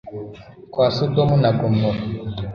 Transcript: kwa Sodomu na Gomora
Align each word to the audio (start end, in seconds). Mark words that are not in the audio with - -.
kwa 0.71 0.87
Sodomu 0.95 1.35
na 1.41 1.49
Gomora 1.57 2.01